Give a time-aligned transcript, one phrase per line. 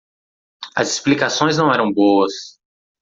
[0.75, 2.59] As explicações não eram boas.